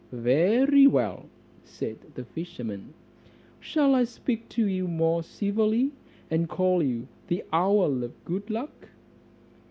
[0.11, 1.29] "Very well,"
[1.79, 2.95] replied the fisherman,
[3.59, 5.91] "shall I speak to you more civilly,
[6.31, 8.87] and call you the owl of good luck?"